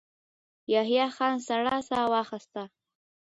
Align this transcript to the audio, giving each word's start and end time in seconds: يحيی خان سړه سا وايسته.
يحيی 0.73 1.03
خان 1.15 1.35
سړه 1.47 1.75
سا 1.89 1.99
وايسته. 2.11 2.63